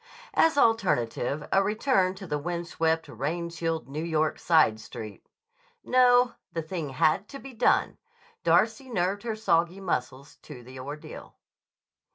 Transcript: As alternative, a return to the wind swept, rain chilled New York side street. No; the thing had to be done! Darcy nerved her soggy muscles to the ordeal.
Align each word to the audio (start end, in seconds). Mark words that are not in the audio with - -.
As 0.33 0.57
alternative, 0.57 1.47
a 1.51 1.61
return 1.61 2.15
to 2.15 2.25
the 2.25 2.39
wind 2.39 2.67
swept, 2.67 3.07
rain 3.07 3.51
chilled 3.51 3.87
New 3.87 4.03
York 4.03 4.39
side 4.39 4.79
street. 4.79 5.27
No; 5.83 6.33
the 6.53 6.63
thing 6.63 6.89
had 6.89 7.27
to 7.27 7.37
be 7.37 7.53
done! 7.53 7.99
Darcy 8.43 8.89
nerved 8.89 9.21
her 9.21 9.35
soggy 9.35 9.79
muscles 9.79 10.37
to 10.37 10.63
the 10.63 10.79
ordeal. 10.79 11.35